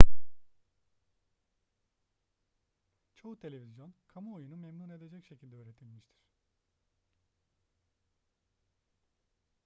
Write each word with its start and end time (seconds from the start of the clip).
çoğu 3.15 3.37
televizyon 3.39 3.93
kamuoyunu 4.07 4.57
memnun 4.57 4.89
edecek 4.89 5.25
şekilde 5.25 5.55
üretilmiştir 5.55 6.21